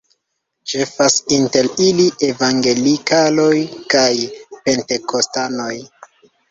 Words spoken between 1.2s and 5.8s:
inter ili evangelikaloj kaj pentekostanoj.